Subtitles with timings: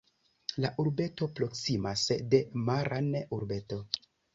[0.65, 3.85] La urbeto proksimas de Maran urbeto.